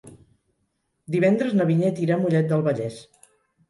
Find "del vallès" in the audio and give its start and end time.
2.53-3.03